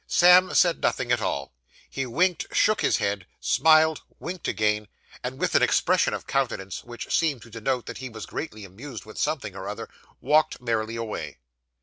[0.07, 1.53] Sam said nothing at all.
[1.87, 4.87] He winked, shook his head, smiled, winked again;
[5.23, 9.05] and, with an expression of countenance which seemed to denote that he was greatly amused
[9.05, 11.37] with something or other, walked merrily away.